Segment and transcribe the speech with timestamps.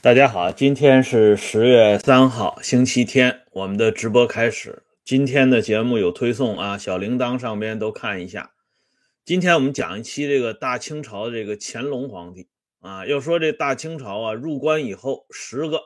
[0.00, 4.84] 大家好，今天是十月三号，星期天，我们的直播开始。
[5.04, 8.52] 今天的节目有推送啊，小铃铛上边都看一下。
[9.24, 12.48] 今天我们讲一期这个大清朝这个乾隆皇帝
[12.78, 13.04] 啊。
[13.06, 15.80] 要说这大清朝啊，入关以后十个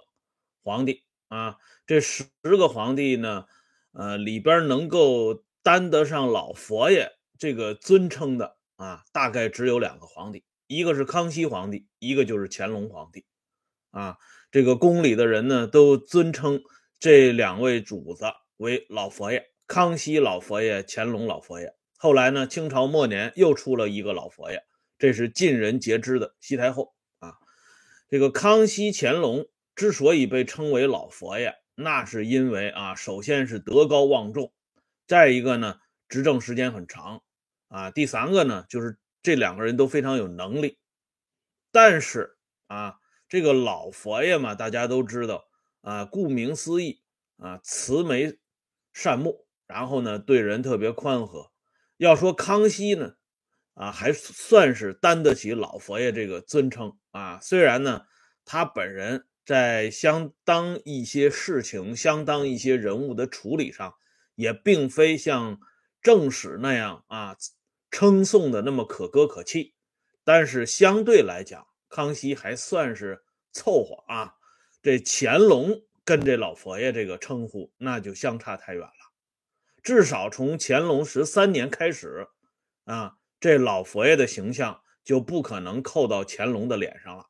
[0.63, 3.47] 皇帝啊，这十个皇帝呢，
[3.95, 13.25] 呃，里边能够担得上老佛爷这个尊称的啊，大概只有两个皇帝，一个是康熙皇帝，一个就是乾隆皇帝。
[13.93, 14.17] 啊，
[14.51, 16.63] 这个宫里的人呢，都尊称
[16.99, 18.25] 这两位主子
[18.57, 21.75] 为老佛爷，康熙老佛爷、乾隆老佛爷。
[21.99, 24.65] 后来呢，清朝末年又出了一个老佛爷，
[24.99, 27.35] 这是尽人皆知的西太后啊。
[28.09, 34.55] 这个康熙、乾隆之所以被称为老佛爷，那是因为啊，首先是德高望重，
[35.07, 35.77] 再一个呢，
[36.09, 37.23] 执政时间很长
[37.69, 40.79] 啊，第三个呢，就是这两个人都非常有能力。
[41.71, 42.97] 但是啊。
[43.33, 45.47] 这个老佛爷嘛，大家都知道
[45.81, 47.01] 啊，顾名思义
[47.39, 48.39] 啊，慈眉
[48.93, 51.51] 善目，然后呢，对人特别宽和。
[51.97, 53.15] 要说康熙呢，
[53.73, 57.41] 啊，还算是担得起老佛爷这个尊称啊。
[57.41, 58.03] 虽然呢，
[58.45, 63.95] 他本人在相当一些事情、相当一些人物的处理上，
[64.35, 65.59] 也并非像
[66.03, 67.39] 正史那样啊
[67.91, 69.75] 称颂的那么可歌可泣，
[70.23, 71.67] 但是相对来讲。
[71.93, 74.35] 康熙还算是凑合啊，
[74.83, 79.13] 这乾隆跟这老佛爷这个称呼那就相差太远了。
[79.83, 82.27] 至少从乾隆十三年开始
[82.85, 87.27] 啊，这老佛爷的形象就不可能扣到乾隆的脸上了。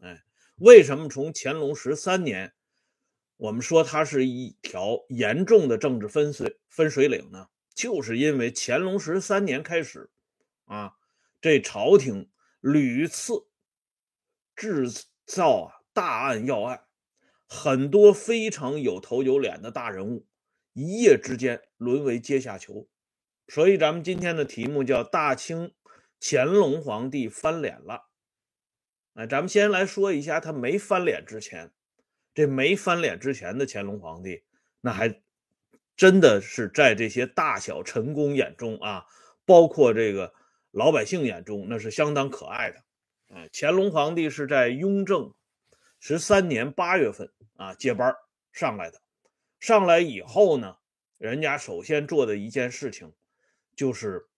[0.00, 0.24] 哎，
[0.56, 2.54] 为什么从乾隆十三年，
[3.36, 7.46] 我们说它是一条严重的政治分水分水岭呢？
[7.74, 10.08] 就是因为乾隆十三年开始
[10.64, 10.94] 啊，
[11.42, 12.30] 这朝廷
[12.62, 13.44] 屡次。
[14.58, 14.90] 制
[15.24, 16.82] 造啊大案要案，
[17.46, 20.26] 很多非常有头有脸的大人物，
[20.72, 22.88] 一夜之间沦为阶下囚。
[23.46, 25.72] 所以咱们今天的题目叫“大清
[26.20, 28.08] 乾隆皇帝翻脸了”。
[29.14, 31.70] 哎，咱们先来说一下他没翻脸之前，
[32.34, 34.42] 这没翻脸之前的乾隆皇帝，
[34.80, 35.22] 那还
[35.96, 39.06] 真的是在这些大小臣工眼中啊，
[39.46, 40.34] 包括这个
[40.72, 42.84] 老百姓眼中，那是相当可爱的。
[43.28, 45.34] 哎，乾隆皇帝是在雍正
[46.00, 48.14] 十三年八月份啊接班
[48.52, 49.02] 上来的。
[49.60, 50.76] 上来以后呢，
[51.18, 53.12] 人家首先做的一件事情
[53.76, 54.28] 就是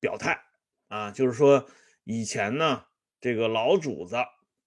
[0.00, 0.40] 表态
[0.88, 1.68] 啊，就是说
[2.04, 2.86] 以前呢，
[3.20, 4.16] 这个老主子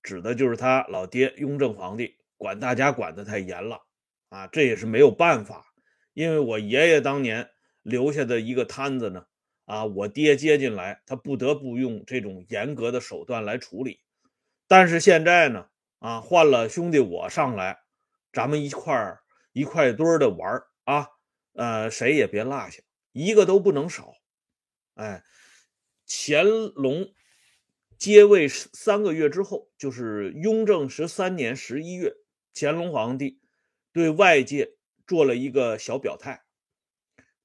[0.03, 3.81] 指的就是他老爹雍正皇帝，管大家管得太严了
[4.29, 5.73] 啊，这也是没有办法，
[6.13, 7.49] 因为我爷爷当年
[7.81, 9.25] 留下的一个摊子呢。
[9.69, 13.99] 啊，我爹接进来，他不得不用这种严格的手段来处理。
[14.67, 15.69] 但是现在呢，
[15.99, 17.77] 啊，换了兄弟我上来，
[18.33, 19.21] 咱们一块儿
[19.51, 21.09] 一块堆儿的玩啊，
[21.53, 22.81] 呃，谁也别落下，
[23.11, 24.15] 一个都不能少。
[24.95, 25.23] 哎，
[26.07, 27.13] 乾隆
[27.99, 32.15] 接位三个月之后，就是雍正十三年十一月，
[32.55, 33.39] 乾隆皇帝
[33.93, 34.71] 对外界
[35.05, 36.41] 做了一个小表态。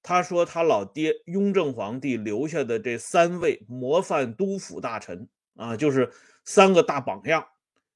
[0.06, 6.12] 他说：“他老爹雍正皇帝留下的这三位模范督抚大臣啊，就是
[6.44, 7.48] 三个大榜样，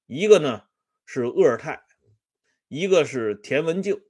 [0.06, 0.62] 一个呢
[1.04, 1.82] 是鄂尔泰，
[2.68, 4.00] 一个是田文镜，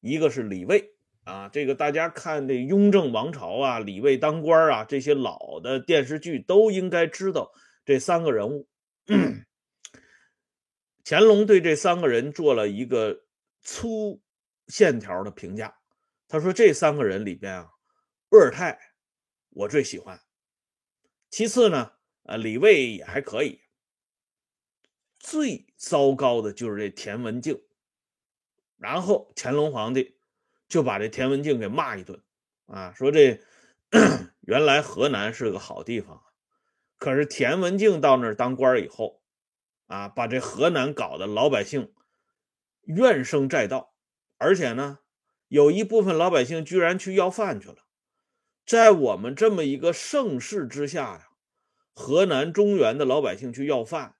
[0.00, 1.48] 一个是李卫啊。
[1.48, 7.52] 这个大家看这雍正王朝啊，李卫当官啊，这些老的电视剧都应该知道
[7.86, 8.68] 这三个人物。
[11.06, 13.22] 乾隆对这三个人做了一个
[13.62, 14.20] 粗
[14.68, 15.74] 线条的评价。”
[16.28, 17.70] 他说：“这三个人里边啊，
[18.30, 18.76] 鄂尔泰
[19.50, 20.20] 我最喜欢，
[21.30, 21.92] 其次呢，
[22.24, 23.60] 呃，李卫也还可以，
[25.20, 27.62] 最糟糕的就是这田文镜。
[28.76, 30.18] 然后乾隆皇帝
[30.68, 32.20] 就把这田文镜给骂一顿，
[32.66, 33.40] 啊，说这
[34.42, 36.20] 原来河南是个好地方，
[36.98, 39.22] 可是田文镜到那儿当官以后，
[39.86, 41.94] 啊，把这河南搞得老百姓
[42.82, 43.94] 怨声载道，
[44.38, 44.98] 而且呢。”
[45.48, 47.76] 有一部分老百姓居然去要饭去了，
[48.66, 51.28] 在我们这么一个盛世之下呀，
[51.92, 54.16] 河南中原的老百姓去要饭，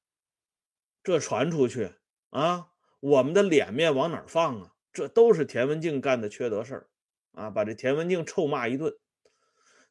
[1.03, 1.93] 这传出去
[2.31, 2.69] 啊，
[3.01, 4.73] 我们的脸面往哪放啊？
[4.93, 6.89] 这都是田文镜干的缺德事儿
[7.33, 7.51] 啊！
[7.51, 8.97] 把这田文镜臭骂一顿。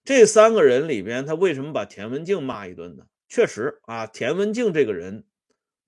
[0.03, 3.05] 这三个人里边，他为什么把田文镜骂一顿呢？
[3.27, 5.27] 确实啊，田文镜这个人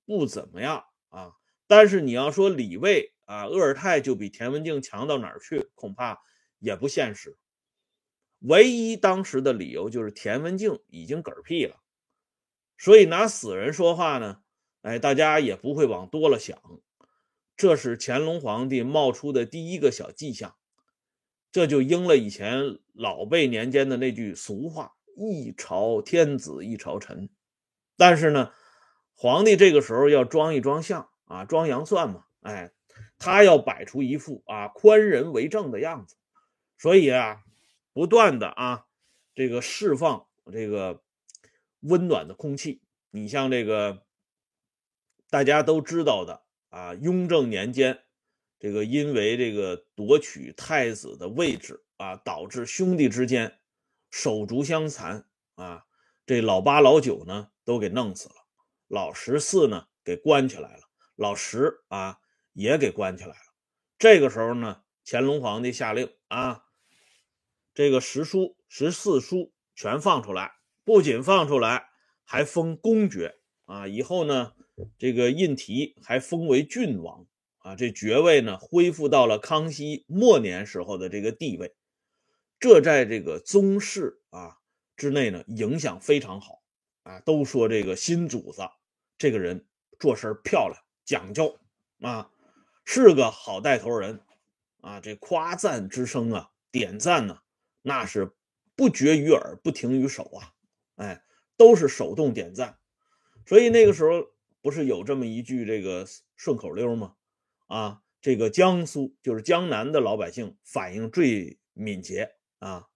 [0.05, 1.31] 不怎么样啊，
[1.67, 3.13] 但是你要说李卫。
[3.27, 5.69] 啊，鄂尔泰就比田文镜强到哪儿去？
[5.75, 6.21] 恐怕
[6.59, 7.37] 也不现实。
[8.39, 11.81] 唯一当时的理由就是田文镜已经嗝屁了，
[12.77, 14.41] 所以拿死人说话呢，
[14.81, 16.57] 哎，大家也不会往多了想。
[17.55, 20.55] 这是乾隆皇帝冒出的第一个小迹象，
[21.51, 27.29] 这就应了以前老辈年间的那句俗话：“一朝天子一朝臣。”
[27.97, 28.53] 但是呢，
[29.15, 32.71] 皇帝这个时候要装一装相啊，装洋蒜嘛，哎，
[33.17, 36.15] 他要摆出一副啊宽仁为政的样子，
[36.77, 37.43] 所以啊，
[37.93, 38.85] 不断的啊
[39.35, 41.01] 这个释放这个
[41.81, 42.81] 温暖的空气。
[43.09, 44.03] 你像这个
[45.29, 46.43] 大家都知道的。
[46.69, 48.03] 啊，雍正年间，
[48.59, 53.57] 这个因为这个夺取太子的位置啊，导致兄弟之间
[54.11, 55.25] 手足相残
[55.55, 55.85] 啊。
[56.25, 58.35] 这老八、老九呢都给弄死了，
[58.89, 60.83] 老十四呢给关起来了，
[61.15, 62.19] 老十啊
[62.57, 63.53] 也给关起来了。
[63.97, 66.65] 这个时候呢，乾隆皇帝下令啊，
[67.73, 71.89] 这个十叔、十四叔全放出来，不仅放出来，
[72.25, 73.87] 还封公爵啊。
[73.87, 74.53] 以后呢。
[74.99, 77.25] 这个胤禔还封为郡王
[77.57, 81.73] 啊，这爵位呢恢复到了康熙末年时候的这个地位，
[82.59, 84.59] 这在这个宗室啊
[84.95, 86.61] 之内呢影响非常好
[87.01, 88.61] 啊，都说这个新主子
[89.17, 89.65] 这个人
[89.97, 91.57] 做事漂亮讲究
[92.01, 92.29] 啊，
[92.87, 94.21] 是个好带头人
[94.81, 97.41] 啊，这夸赞之声啊，点赞呢
[97.83, 98.31] 那是
[98.75, 100.53] 不绝于耳，不停于手啊，
[100.95, 101.21] 哎，
[101.55, 102.79] 都是手动点赞，
[103.45, 104.25] 所以那个时候。
[104.59, 106.05] 不是有这么一句这个
[106.35, 107.15] 顺口溜吗？
[107.67, 112.89] 啊，这个江苏就是江南的老百姓反应最敏捷啊，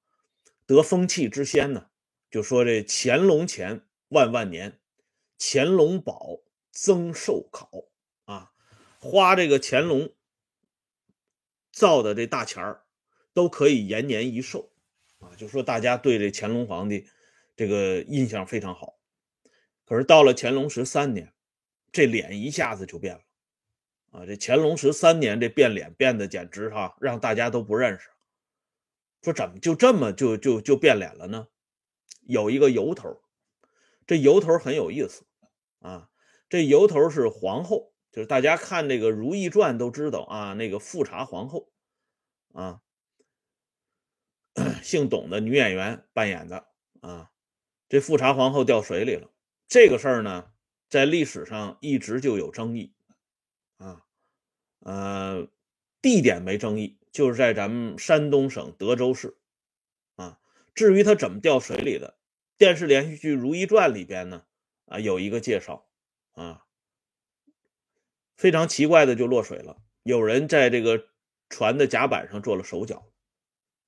[0.65, 1.85] 得风气之先呢，
[2.29, 4.81] 就说这乾隆钱万万年，
[5.39, 6.39] 乾隆宝
[6.71, 7.69] 增寿考，
[9.01, 10.13] 花这个乾隆
[11.73, 12.83] 造的这大钱儿
[13.33, 14.71] 都可以延年益寿
[15.19, 17.05] 啊，就说大家对这乾隆皇帝
[17.57, 18.97] 这个印象非常好。
[19.83, 21.33] 可是到了乾隆十三年。
[21.93, 23.21] 这脸一下子就变了，
[24.11, 28.07] 啊，这乾隆十三年这变脸变得简直哈，让大家都不认识。
[29.21, 31.49] 说怎么就这么就就就变脸了呢？
[32.21, 33.21] 有一个由头，
[34.07, 35.25] 这由头很有意思
[35.79, 36.09] 啊。
[36.47, 41.71] 这由头是皇后，就是大家看这个《如懿传》都知道啊，那个富察皇后
[42.53, 42.81] 啊，
[44.83, 46.67] 姓董的女演员扮演的
[47.01, 47.31] 啊。
[47.89, 49.29] 这富察皇后掉水里了，
[49.67, 50.51] 这个事儿呢。
[50.89, 52.93] 在历史上一直就有争议，
[53.77, 54.05] 啊，
[54.79, 55.47] 呃，
[56.01, 59.37] 地点没争议，就是在咱们山东省德州市，
[60.17, 60.37] 啊，
[60.75, 62.17] 至于他怎么掉水里的，
[62.57, 64.43] 电视连续剧《如懿传》里边呢，
[64.87, 65.87] 啊，有一个介绍，
[66.33, 66.65] 啊，
[68.41, 71.05] 非常奇怪的就落水了，有人在这个
[71.47, 73.05] 船的甲板上做了手脚，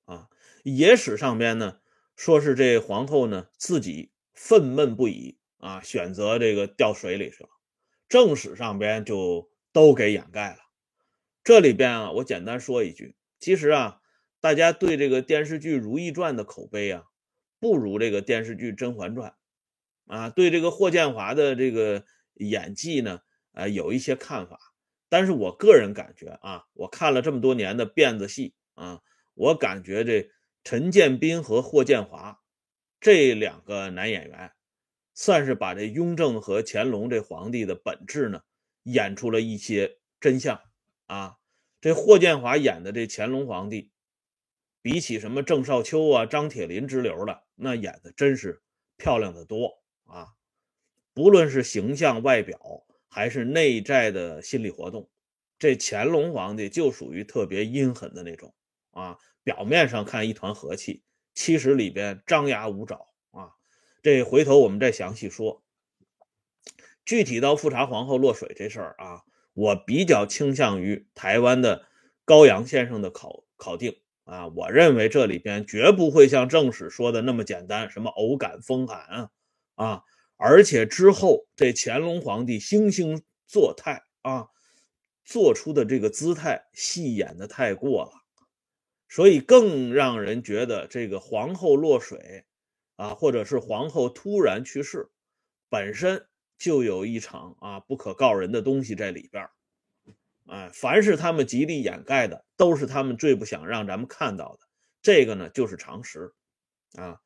[0.04, 0.28] 啊，
[0.62, 1.80] 野史上边呢
[2.14, 5.38] 说是这皇后呢自己愤懑不已。
[5.58, 7.48] 啊，选择这个掉水里去了，
[8.06, 10.58] 正史上边就都给掩盖了。
[11.42, 14.02] 这里边啊，我简单说一句，其实啊，
[14.42, 17.04] 大家对这个电视剧《如懿传》的口碑啊，
[17.60, 19.34] 不如这个电视剧《甄嬛传》
[20.14, 20.28] 啊。
[20.28, 22.04] 对这个霍建华的这个
[22.34, 23.20] 演技呢，
[23.54, 24.58] 呃，有一些看法。
[25.08, 29.00] 但是我个人感觉啊，我看了这么多年的辫子戏啊，
[29.34, 30.30] 我感觉这
[30.62, 32.40] 陈建斌和霍建华
[33.00, 34.52] 这两个男演员。
[35.16, 38.40] 算是把这雍正和乾隆这皇帝的本质呢，
[38.82, 40.60] 演出了一些真相
[41.06, 41.36] 啊。
[41.80, 43.92] 这霍建华演的这乾隆皇帝，
[44.82, 48.60] 比起什么郑少秋啊、张铁林之流的，那演的真是
[48.96, 50.30] 漂亮的多啊。
[51.12, 52.58] 不论是形象、外表，
[53.14, 55.08] 还是内在的心理活动，
[55.56, 58.52] 这乾隆皇帝就属于特别阴狠的那种
[58.90, 59.18] 啊。
[59.44, 63.52] 表面上看一团和气，其实里边张牙舞爪啊。
[64.02, 65.62] 这回头我们再详细说。
[67.04, 71.86] 具体到富察皇后落水这事儿啊，我比较倾向于台湾的
[72.24, 74.48] 高阳先生的考考定啊。
[74.48, 79.30] 我认为这里边绝不会像正史说的那么简单，什么偶感风寒啊
[79.76, 80.02] 啊！
[80.36, 84.48] 而且之后这乾隆皇帝惺惺作态啊，
[85.24, 88.12] 做出的这个姿态戏演的太过了，
[89.08, 92.44] 所以更让人觉得这个皇后落水。
[92.96, 95.10] 啊，或者是皇后突然去世，
[95.68, 99.48] 本身就有一场啊不可告人的东西在里边
[100.46, 104.68] 哎，凡是他们极力掩盖的，都是他们最不想让咱们看到的。
[105.02, 106.32] 这个呢，就是常识
[106.92, 107.20] 啊。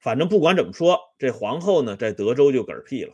[0.00, 3.12] 反正不管怎么说，这皇后呢在德州就嗝屁了，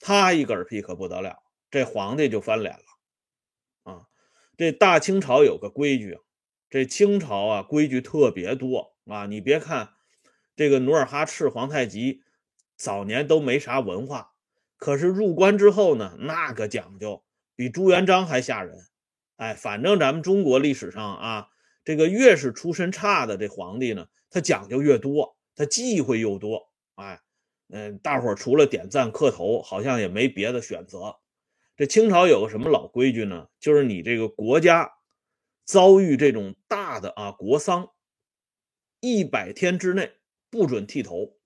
[0.00, 1.38] 她一嗝屁可不得了，
[1.70, 4.08] 这皇帝就翻脸了啊。
[4.56, 6.18] 这大清朝有个规矩，
[6.68, 9.90] 这清朝啊规矩特别多啊，你别看。
[10.56, 12.22] 这个努尔哈赤、皇太极
[12.76, 14.32] 早年都没啥文化，
[14.76, 17.22] 可是入关之后呢，那个讲究
[17.54, 18.76] 比朱元璋还吓人。
[19.36, 21.48] 哎，反正咱们中国历史上啊，
[21.84, 26.70] 这个越是出身差的这皇帝呢，他讲究越多，他忌讳又多。
[26.94, 27.20] 哎，
[27.70, 31.16] 嗯，大伙除了点赞磕头，好像也没别的选择。
[31.76, 33.48] 这清朝有个什么老规矩呢？
[33.58, 34.92] 就是你这个国家
[35.64, 37.90] 遭遇这种大的啊国丧，
[39.00, 40.12] 一百天之内
[40.48, 41.36] 不准剃头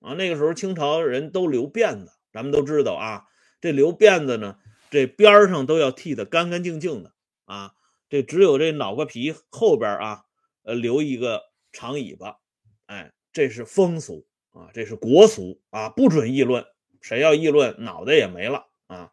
[0.00, 0.14] 啊。
[0.14, 2.12] 那个时候清朝人都留辫子。
[2.32, 3.26] 咱们都知道啊，
[3.60, 7.12] 这留辫子呢，这边上都要剃得干干净净的
[7.44, 7.74] 啊。
[8.08, 10.24] 这只有这脑瓜皮后边啊，
[10.62, 12.38] 呃，留一个长尾巴，
[12.86, 16.64] 哎，这是风俗啊，这是国俗啊，不准议论。
[17.00, 19.12] 谁要议论，脑袋也没了啊。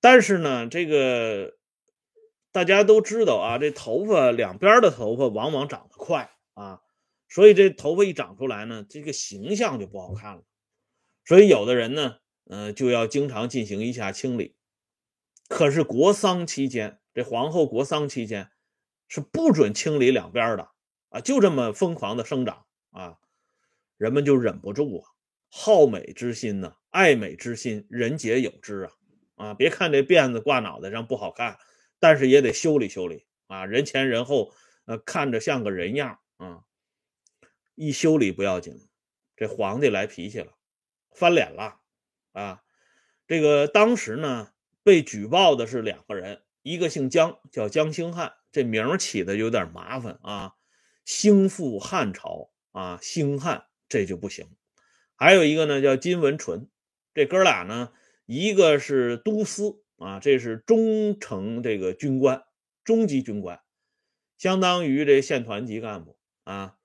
[0.00, 1.56] 但是呢，这个
[2.50, 6.80] 大家都知道啊，这头发两边的头发往往长得快啊，
[7.28, 10.42] 所以这头发一长出来呢，这个形象就不好看了。
[11.24, 12.16] 所以有的人呢，
[12.48, 14.56] 嗯，就要经常进行一下清理。
[15.48, 18.50] 可是国丧期间，这皇后国丧期间
[19.06, 20.70] 是不准清理两边的
[21.10, 23.18] 啊，就这么疯狂的生长啊，
[23.96, 25.08] 人们就忍不住啊，
[25.48, 28.92] 好美之心呢，爱美之心，人皆有之啊
[29.36, 29.54] 啊！
[29.54, 31.58] 别看这辫子挂脑袋上不好看，
[31.98, 34.52] 但是也得修理修理啊，人前人后，
[34.84, 36.64] 呃，看着像个人样啊。
[37.74, 38.88] 一修理不要紧，
[39.36, 40.52] 这皇帝来脾气了。
[41.12, 41.80] 翻脸了，
[42.32, 42.62] 啊，
[43.26, 50.54] 这个当时呢被举报的是两个人，一个姓姜，叫姜兴汉，这名起的有点麻烦啊，
[51.04, 54.46] 兴复汉朝啊，兴汉这就不行。
[55.16, 56.68] 还有一个呢叫金文纯，
[57.14, 57.92] 这哥俩呢，
[58.26, 62.44] 一个是都司啊，这是中层这个军官，
[62.84, 63.60] 中级军官，
[64.38, 66.76] 相当于这县团级干部啊。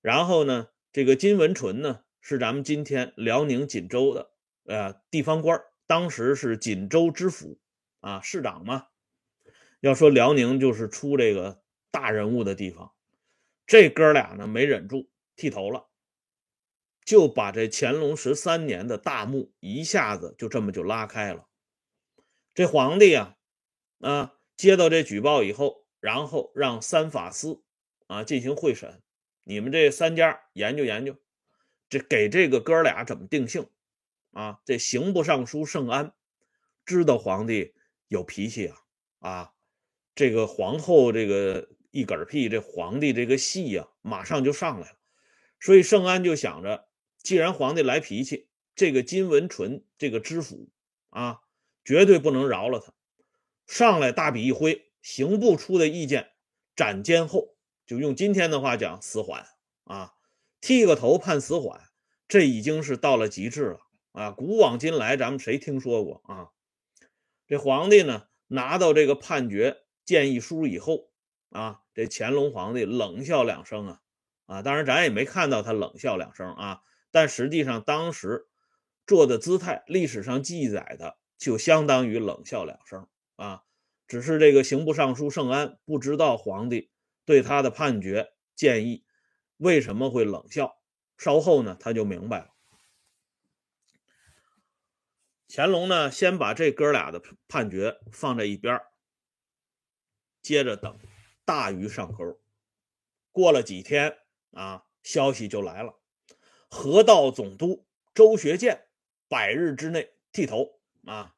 [0.00, 2.00] 然后呢，这个金文纯呢。
[2.24, 4.30] 是咱们今天辽宁锦州的
[4.64, 7.58] 呃地方官，当时是锦州知府
[7.98, 8.86] 啊，市长嘛。
[9.80, 12.92] 要说辽宁就是出这个大人物的地方，
[13.66, 15.88] 这哥俩呢没忍住剃头了，
[17.04, 21.48] 就把这乾隆十三年的大幕一下子就这么就拉开了。
[22.54, 23.36] 这皇帝啊
[24.00, 27.62] 啊接到这举报以后，然后让三法司
[28.06, 29.02] 啊进行会审，
[29.44, 31.16] 你们这三家研究研究。
[31.88, 33.68] 这给这个哥俩怎么定性
[34.32, 34.60] 啊？
[34.64, 36.14] 这刑部尚书盛安
[36.86, 37.74] 知道皇帝
[38.08, 38.78] 有脾气啊
[39.20, 39.52] 啊！
[40.14, 44.96] 这个皇后这个一嗝屁，这皇帝这个戏呀，马上就上来了。
[45.60, 50.68] 所以盛安就想着，既然皇帝来脾气，这个金文纯这个知府
[51.10, 51.42] 啊，
[51.84, 52.92] 绝对不能饶了他。
[53.68, 56.32] 上来大笔一挥，刑部出的意见，
[56.74, 57.54] 斩监后，
[57.86, 59.46] 就用今天的话讲，死缓
[59.84, 60.14] 啊。
[60.60, 61.90] 剃个头判死缓，
[62.26, 63.80] 这已经是到了极致了
[64.12, 64.30] 啊！
[64.30, 66.50] 古往今来，咱们谁听说过啊？
[67.46, 71.10] 这皇帝呢，拿到这个判决建议书以后
[71.52, 74.00] 啊，这乾隆皇帝冷笑两声啊
[74.46, 74.62] 啊！
[74.62, 78.48] 当然，咱也没看到他冷笑两声啊，但实际上当时
[79.06, 83.06] 做的姿态，历史上记载的就相当于冷笑两声
[83.36, 83.62] 啊。
[84.08, 86.90] 只是这个刑部尚书盛安不知道皇帝
[87.24, 89.04] 对他的判决建议。
[89.56, 90.76] 为什么会冷笑？
[91.16, 92.48] 稍后呢，他就明白了。
[95.48, 98.80] 乾隆呢，先把这哥俩的判决放在一边
[100.40, 100.98] 接着等
[101.44, 102.40] 大鱼上钩。
[103.30, 104.18] 过了几天
[104.52, 105.98] 啊，消息就来了：
[106.68, 108.88] 河道总督周学建
[109.28, 111.34] 百日之内剃头啊！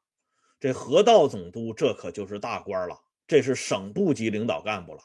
[0.59, 5.01] 这河道总督这可就是大官了，这是省部级领导干部了。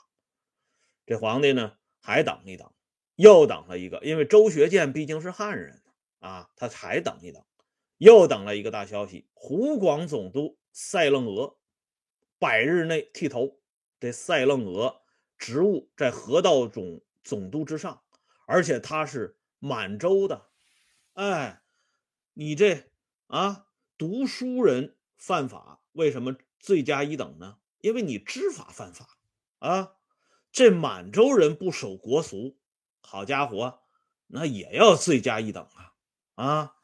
[1.06, 2.72] 这皇帝呢，还等一等。
[3.16, 5.82] 又等了一个，因为周学建毕竟是汉人
[6.20, 7.44] 啊，他还等一等。
[7.98, 11.58] 又等了一个大消息：湖广总督赛楞额
[12.38, 13.59] 百日内剃头。
[14.00, 15.02] 这赛楞额
[15.36, 18.02] 职务在河道总总督之上，
[18.46, 20.48] 而且他是满洲的。
[21.12, 21.62] 哎，
[22.32, 22.90] 你这
[23.26, 23.66] 啊，
[23.98, 27.58] 读书人犯法，为什么罪加一等呢？
[27.82, 29.18] 因为你知法犯法
[29.58, 29.96] 啊。
[30.52, 32.58] 这满洲人不守国俗。
[33.02, 33.82] 好家伙，
[34.26, 35.94] 那也要罪加一等啊！
[36.34, 36.76] 啊，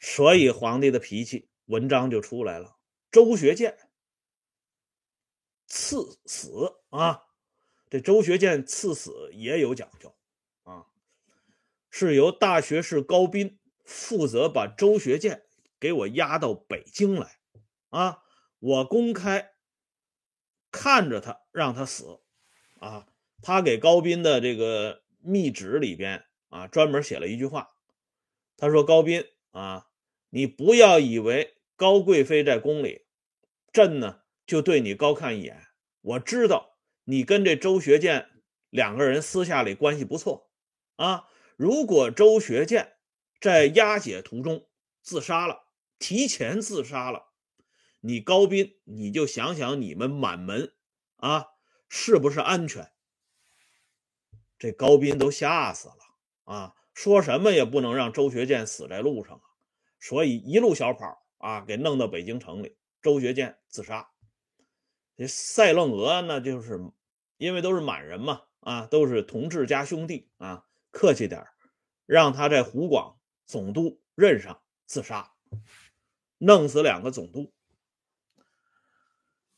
[0.00, 2.76] 所以皇帝的脾气，文章就出来了。
[3.10, 3.83] 周学建
[5.74, 7.24] 赐死啊！
[7.90, 10.14] 这周学建赐死也有讲究
[10.62, 10.86] 啊，
[11.90, 15.44] 是由大学士高斌负责把周学建
[15.80, 17.38] 给我押到北京来
[17.90, 18.22] 啊，
[18.60, 19.50] 我公开
[20.70, 22.20] 看着他，让他死
[22.78, 23.08] 啊！
[23.42, 25.02] 他给高斌的这个。
[25.26, 27.70] 密旨里边啊，专门写了一句话，
[28.58, 29.88] 他说：“高斌啊，
[30.28, 33.06] 你不要以为高贵妃在宫里，
[33.72, 35.63] 朕呢就对你高看一眼。
[36.04, 38.28] 我知道你跟这周学建
[38.68, 40.50] 两个人私下里关系不错
[40.96, 41.28] 啊。
[41.56, 42.96] 如果周学建
[43.40, 44.68] 在押解途中
[45.00, 45.66] 自杀了，
[45.98, 47.32] 提前自杀了，
[48.00, 50.74] 你高斌你就想想你们满门
[51.16, 51.46] 啊
[51.88, 52.92] 是不是安全？
[54.58, 55.96] 这高斌都吓死了
[56.44, 56.74] 啊！
[56.92, 59.42] 说什么也不能让周学建死在路上啊！
[59.98, 62.76] 所以一路小跑啊，给弄到北京城里。
[63.00, 64.10] 周学建自杀。
[65.16, 66.80] 这赛楞额呢，就是
[67.36, 71.46] 因为都是满人嘛，啊，都是同治家兄弟啊，客气点
[72.06, 75.32] 让他在湖广总督任上自杀，
[76.38, 77.52] 弄死两个总督。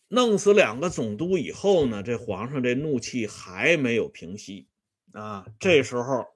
[0.09, 4.69] 弄死两个总督以后呢，这皇上这怒气还没有平息
[5.13, 5.47] 啊。
[5.59, 6.27] 这时候，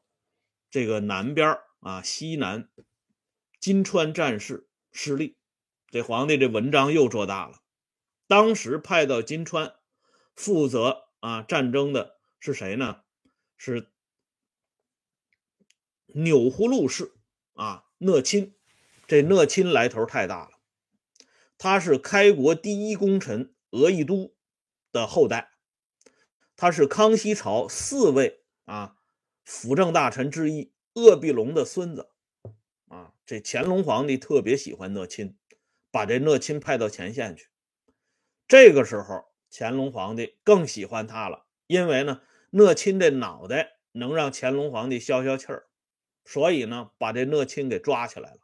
[0.70, 2.68] 这个南边啊，西南。
[3.60, 5.36] 金川战事失利，
[5.88, 7.60] 这皇帝这文章又做大了。
[8.30, 9.74] 当时派到金川
[10.36, 13.00] 负责啊战争的是谁呢？
[13.56, 13.90] 是
[16.06, 17.12] 钮祜禄氏
[17.54, 18.54] 啊，讷亲。
[19.08, 20.60] 这讷亲来头太大了，
[21.58, 24.32] 他是开国第一功臣额亦都
[24.92, 25.50] 的后代，
[26.54, 28.94] 他是康熙朝四位啊
[29.44, 32.10] 辅政大臣之一鄂必龙的孙子。
[32.86, 35.36] 啊，这乾隆皇帝特别喜欢讷亲，
[35.90, 37.49] 把这讷亲派到前线去。
[38.50, 45.68] 这个时候，乾隆皇帝更喜欢他了，因为呢，讷亲这脑袋能让乾隆皇帝消消气儿，
[46.24, 48.40] 所以呢，把这讷亲给抓起来了。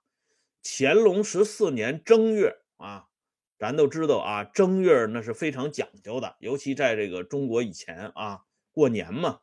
[0.63, 3.09] 乾隆十四年正月啊，
[3.59, 9.41] 咱都知道啊，正月那是非常讲究的，尤其在这个中国以前啊，过年嘛，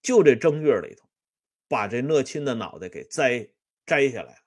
[0.00, 1.08] 就这正月里头，
[1.66, 3.48] 把这讷亲的脑袋给摘。
[3.84, 4.40] 摘下来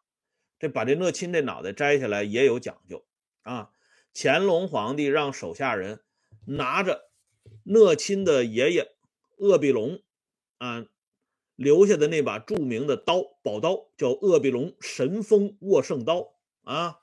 [0.60, 3.06] 这把这讷亲这脑袋摘下来也有讲究
[3.44, 3.72] 啊。
[4.14, 6.02] 乾隆皇帝让手下人
[6.46, 7.10] 拿着
[7.64, 8.88] 讷亲的爷爷
[9.38, 10.02] 鄂必龙
[10.58, 10.86] 啊
[11.56, 17.00] 留下的那把著名的刀宝刀，叫鄂必龙神锋握圣刀啊，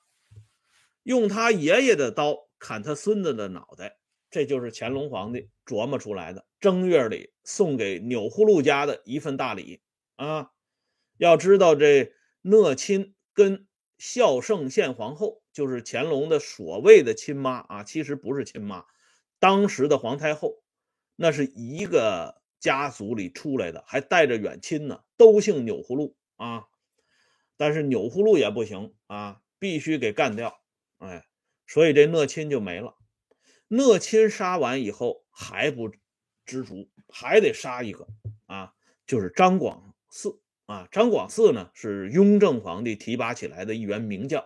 [1.03, 3.99] 用他爷爷的刀砍他孙子的脑袋，
[4.31, 6.47] 这就是乾隆皇帝琢磨出来的。
[6.61, 9.81] 正月里送给钮祜禄家的一份大礼
[10.17, 10.53] 啊，
[11.19, 12.13] 要知道这。
[12.49, 13.67] 讷亲跟
[13.99, 18.85] 孝圣宪皇后，就是乾隆的所谓的亲妈啊，其实不是亲妈。
[19.39, 20.63] 当时的皇太后，
[21.17, 26.67] 那是一个家族里出来的，还带着远亲呢，都姓钮祜禄啊。
[27.57, 30.61] 但是钮祜禄也不行啊，必须给干掉。
[30.99, 31.25] 哎，
[31.67, 32.95] 所以这讷亲就没了。
[33.67, 35.91] 讷亲杀完以后还不
[36.45, 38.07] 知足，还得杀一个
[38.45, 38.75] 啊，
[39.07, 40.39] 就是张广嗣。
[40.67, 44.45] 啊，张广嗣呢是雍正皇帝提拔起来的一员名将，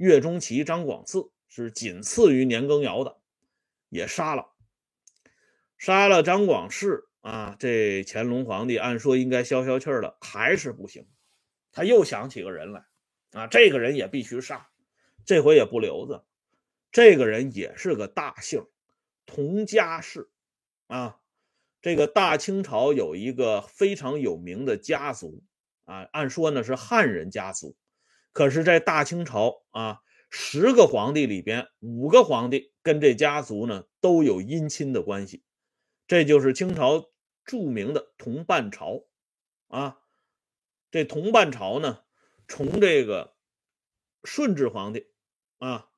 [0.00, 3.18] 岳钟琪、张广嗣是仅次于年羹尧的，
[3.90, 4.46] 也杀了，
[5.76, 7.54] 杀了张广嗣啊！
[7.58, 11.06] 这乾隆皇帝按说应该消消气儿了，还是不行，
[11.70, 12.86] 他又想起个人来
[13.32, 14.70] 啊，这个人也必须杀，
[15.26, 16.24] 这回也不留着，
[16.90, 18.64] 这个人也是个大姓，
[19.26, 20.30] 佟家氏
[20.86, 21.20] 啊，
[21.82, 25.42] 这个大清朝有一个非常有名的家族。
[25.84, 27.76] 啊，按说呢是汉人家族，
[28.32, 35.42] 可是，在大清朝啊，十个皇帝里边，五个皇帝跟这家族呢都有姻亲的关系，
[36.06, 37.10] 这就是清朝
[37.44, 39.04] 著名的同伴朝
[39.68, 39.98] 啊。
[40.90, 42.04] 这同伴朝呢，
[42.46, 43.34] 从这个
[44.24, 45.08] 顺治皇帝
[45.58, 45.88] 啊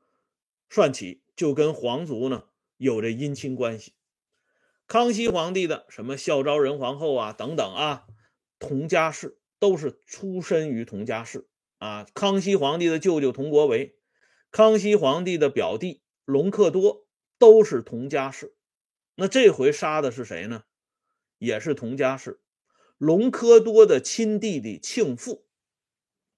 [0.71, 2.45] 算起，就跟皇族呢
[2.77, 3.95] 有这姻亲关系。
[4.87, 8.07] 康熙皇帝的什么孝昭仁皇后啊等等啊，
[8.59, 9.38] 同家氏。
[9.62, 11.49] 都是出身于佟家氏
[11.83, 12.07] 啊。
[12.14, 13.97] 康熙皇帝的舅舅佟国维，
[14.53, 17.07] 康熙皇帝的表弟隆科多
[17.38, 18.55] 都是佟家氏。
[19.16, 20.62] 那这回杀的是谁呢？
[21.38, 22.40] 也是佟家氏。
[22.99, 25.45] 隆科多的亲弟弟庆父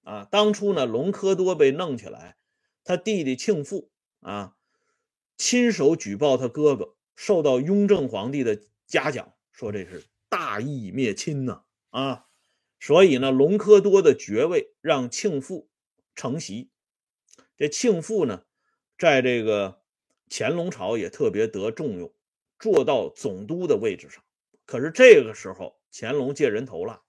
[0.01, 0.27] 啊。
[0.31, 2.37] 当初呢，隆科多被弄起来，
[2.83, 4.55] 他弟弟庆父啊，
[5.37, 12.25] 亲手举报他哥哥，受到雍正皇帝的嘉奖，说这是大义灭亲呢啊。
[12.85, 15.71] 所以呢，隆科多的爵位让庆父
[16.13, 16.69] 承袭。
[17.57, 18.43] 这庆父呢，
[18.95, 19.81] 在这个
[20.29, 22.13] 乾隆朝也特别得重用，
[22.59, 24.23] 做到总督的位置上。
[24.67, 27.01] 可是这个时候，乾隆借人头了，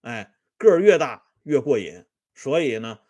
[0.00, 2.06] 哎，个儿越大越过瘾。
[2.34, 3.00] 所以呢，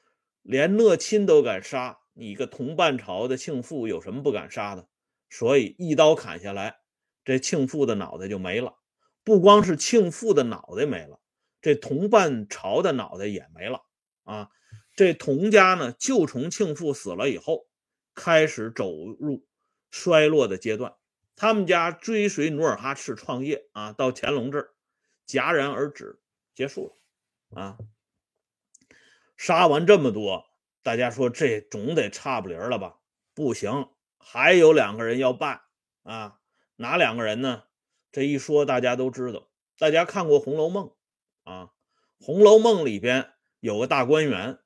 [0.43, 4.89] 连讷亲都敢杀，你个同伴朝的庆父有什么不敢杀的？
[5.31, 6.81] 所以一刀砍下来，
[7.25, 8.75] 这庆父的脑袋就没了。
[9.23, 11.21] 不光是庆父的脑袋没了。
[11.69, 13.83] 这同伴朝的脑袋也没了
[14.25, 14.49] 啊！
[14.97, 17.69] 这佟家呢，旧重庆父死了以后，
[18.15, 19.47] 开始走入
[19.91, 20.95] 衰落的阶段。
[21.37, 24.71] 他们家追随努尔哈赤创业啊，到乾隆这儿
[25.27, 26.23] 戛然而止，
[26.55, 26.99] 结束
[27.51, 27.77] 了啊。
[29.37, 30.47] 杀完这么多，
[30.83, 32.99] 大家说这总得差不离了吧？
[33.35, 35.61] 不行，还有两个人要办
[36.03, 36.41] 啊。
[36.77, 37.65] 哪两个人呢？
[38.11, 39.51] 这一说大家都知道。
[39.77, 40.87] 大家看过《红楼梦》
[41.49, 41.71] 啊，
[42.25, 43.31] 《红楼梦》里边
[43.61, 44.59] 有个大观园，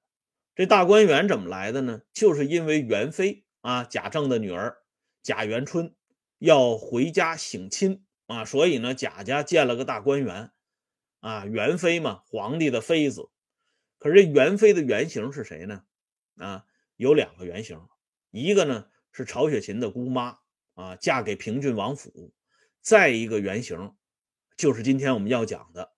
[0.55, 2.03] 这大观园怎么来的呢？
[2.13, 4.79] 就是因为元妃啊，贾政的女儿
[5.23, 5.95] 贾元春。
[6.39, 10.51] 要回家省亲啊，所以呢，贾家建了个大观园，
[11.21, 13.31] 啊，元妃嘛，皇帝的妃子。
[14.01, 15.85] 可是这元妃的原型是谁呢？
[16.39, 16.65] 啊，
[16.97, 17.81] 有两个原型，
[18.33, 20.41] 一个呢是曹雪芹的姑妈
[20.75, 22.33] 啊，嫁给平郡王府；
[22.81, 23.95] 再一个原型，
[24.57, 25.93] 就是今天我们要讲的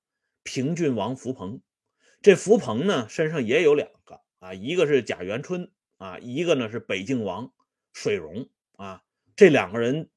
[0.44, 1.60] 平郡王福鹏。
[2.22, 7.52] 这福鹏呢，身上也有两个啊，一个是贾元春啊，一个呢是北静王
[7.92, 9.02] 水溶啊，
[9.34, 10.08] 这两个人。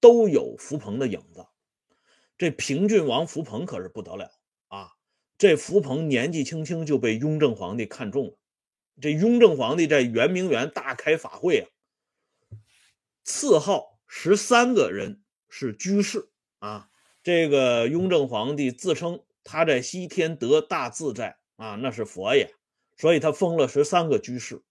[0.00, 1.46] 都有福鹏的影子，
[2.36, 4.30] 这平郡王福鹏可是不得了
[4.68, 4.92] 啊！
[5.38, 8.38] 这福鹏年纪轻轻就被雍正皇帝看中了。
[9.00, 11.64] 这雍正皇帝在圆明园大开法会啊，
[13.24, 16.90] 赐号十三个人是居士啊。
[17.22, 22.52] 这个雍正皇帝自称他在西天得大自在啊，那是佛爷，
[22.96, 24.64] 所以他封了十三个居士。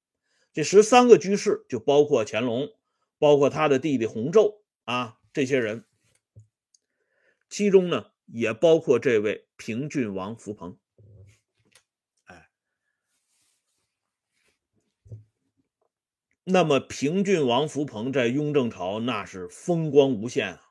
[0.52, 2.68] 这十三个居士就包括乾隆，
[3.18, 5.20] 包括他的弟弟弘昼啊。
[5.32, 5.86] 这些人，
[7.50, 10.78] 其中呢也包括这位平郡王福鹏。
[12.26, 12.50] 哎，
[16.44, 20.70] 那么平郡王福鹏在雍正朝那是风光无限啊。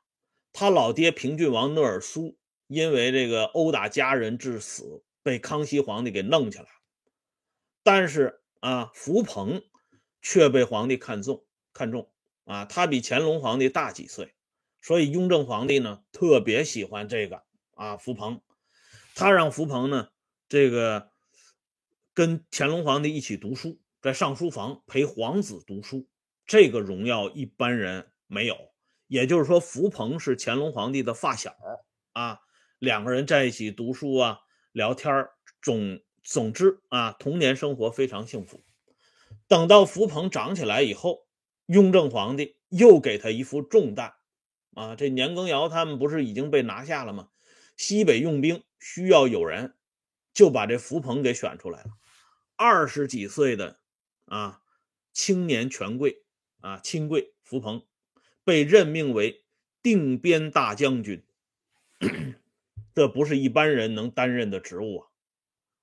[0.53, 6.67] 他老爹平郡王讷尔苏因为这个殴打家人致死，被康熙皇帝给弄起来。
[7.83, 9.63] 但是啊，福鹏
[10.21, 12.11] 却被皇帝看中，看中
[12.45, 14.35] 啊，他比乾隆皇帝大几岁。
[14.81, 17.43] 所以雍正皇帝呢特别喜欢这个
[17.75, 18.41] 啊福鹏，
[19.15, 20.09] 他让福鹏呢
[20.49, 21.11] 这个
[22.15, 26.09] 跟乾隆皇帝一起读书，在上书房陪皇子读书，
[26.47, 28.73] 这个荣耀一般人没有。
[29.07, 31.55] 也就是说，福鹏是乾隆皇帝的发小
[32.13, 32.41] 啊，
[32.83, 34.41] 两个人在一起读书啊，
[34.73, 35.29] 聊天
[35.61, 38.65] 总总之啊，童年生活非常幸福。
[39.47, 41.29] 等到福鹏长起来以后，
[41.67, 44.15] 雍正皇帝又给他一副重担。
[44.75, 47.29] 啊，这年羹尧他们不是已经被拿下了吗？
[47.77, 49.77] 西北用兵需要有人，
[50.35, 51.91] 就把这福鹏给选出来了。
[52.57, 53.79] 二十几岁的
[54.25, 54.61] 啊
[55.13, 56.25] 青年权贵
[56.61, 57.87] 啊亲贵福鹏，
[58.43, 59.45] 被任命为
[59.85, 61.25] 定边大将军，
[62.95, 65.05] 这不是一般人能担任的职务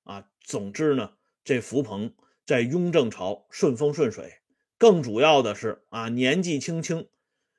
[0.04, 0.16] 啊！
[0.16, 4.40] 啊，总之呢，这福鹏在雍正朝顺风顺水，
[4.78, 7.08] 更主要的是啊年纪轻轻。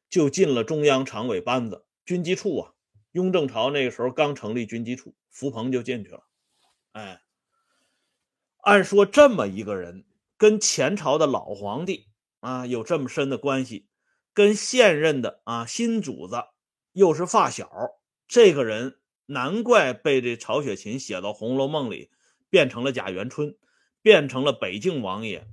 [0.09, 2.75] 就进了中央常委班子军机处啊，
[3.13, 6.27] 雍正朝那个时候刚成立军机处，福鹏就进去了。
[6.91, 7.23] 哎，
[8.57, 10.05] 按说这么一个人
[10.37, 12.09] 跟前朝的老皇帝
[12.41, 13.87] 啊有这么深的关系，
[14.35, 16.43] 跟现任的啊新主子
[16.91, 17.71] 又是发小，
[18.27, 18.99] 这个人
[19.31, 22.11] 难怪被这曹雪芹写到《红楼梦》里，
[22.49, 23.57] 变成了贾元春，
[24.03, 25.47] 变成了北静王爷。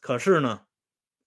[0.00, 0.66] 可是呢，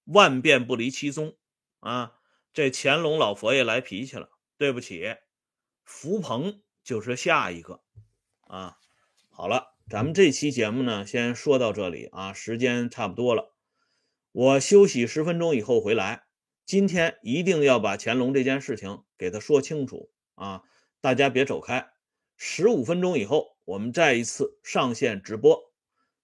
[0.05, 1.37] 万变不离其宗
[1.79, 2.13] 啊。
[2.51, 5.17] 这乾隆老佛爷来脾气了，对不起，
[5.83, 7.83] 福鹏就是下一个
[8.41, 8.77] 啊。
[9.29, 13.53] 好了，咱们这期节目呢，先说到这里啊，时间差不多了，
[14.31, 16.25] 我休息十分钟以后回来。
[16.65, 20.63] 今天一定要把乾隆这件事情给他说清楚啊，
[21.01, 21.87] 大家别走开。
[22.35, 25.59] 十五分钟以后，我们再一次上线直播。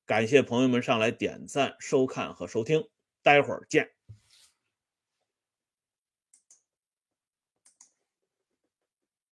[0.06, 2.84] 感谢朋友们上来点赞、收看和收听，
[3.22, 3.90] 待会儿见。